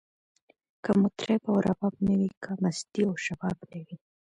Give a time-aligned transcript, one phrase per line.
[0.83, 3.95] که مطرب او رباب نه وی، که مستی او شباب نه وی